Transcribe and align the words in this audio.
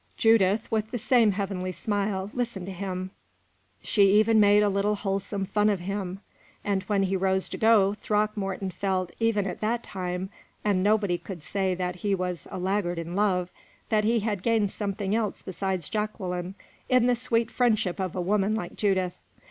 Judith, 0.17 0.71
with 0.71 0.89
the 0.89 0.97
same 0.97 1.33
heavenly 1.33 1.71
smile, 1.71 2.31
listened 2.33 2.65
to 2.65 2.71
him; 2.71 3.11
she 3.83 4.09
even 4.13 4.39
made 4.39 4.63
a 4.63 4.67
little 4.67 4.95
wholesome 4.95 5.45
fun 5.45 5.69
of 5.69 5.79
him; 5.81 6.21
and 6.63 6.81
when 6.85 7.03
he 7.03 7.15
rose 7.15 7.47
to 7.49 7.55
go, 7.59 7.93
Throckmorton 7.93 8.71
felt, 8.71 9.11
even 9.19 9.45
at 9.45 9.59
that 9.61 9.83
time 9.83 10.31
and 10.65 10.81
nobody 10.81 11.19
could 11.19 11.43
say 11.43 11.75
that 11.75 11.97
he 11.97 12.15
was 12.15 12.47
a 12.49 12.57
laggard 12.57 12.97
in 12.97 13.15
love 13.15 13.51
that 13.89 14.03
he 14.03 14.21
had 14.21 14.41
gained 14.41 14.71
something 14.71 15.13
else 15.13 15.43
besides 15.43 15.87
Jacqueline, 15.87 16.55
in 16.89 17.05
the 17.05 17.15
sweet 17.15 17.51
friendship 17.51 17.99
of 17.99 18.15
a 18.15 18.21
woman 18.21 18.55
like 18.55 18.75
Judith. 18.75 19.19